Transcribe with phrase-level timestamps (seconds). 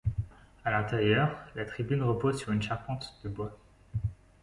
[0.65, 3.55] À l'intérieur, la tribune repose sur une charpente de bois.